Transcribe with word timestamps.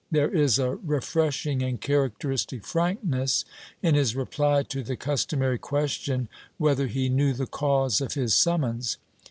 There 0.09 0.33
is 0.33 0.57
a 0.57 0.77
refreshing 0.77 1.61
and 1.61 1.79
characteristic 1.79 2.65
frankness 2.65 3.45
in 3.83 3.93
his 3.93 4.15
reply 4.15 4.63
to 4.63 4.81
the 4.81 4.95
customary 4.95 5.59
question 5.59 6.27
whether 6.57 6.87
he 6.87 7.07
knew 7.07 7.33
the 7.33 7.45
cause 7.45 8.01
of 8.01 8.15
his 8.15 8.33
summons. 8.33 8.97